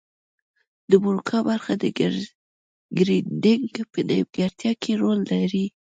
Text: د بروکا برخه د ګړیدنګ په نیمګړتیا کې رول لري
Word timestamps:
د 0.89 0.91
بروکا 1.03 1.39
برخه 1.49 1.73
د 1.83 1.85
ګړیدنګ 2.97 3.71
په 3.91 3.99
نیمګړتیا 4.09 4.71
کې 4.81 4.91
رول 5.01 5.19
لري 5.31 5.65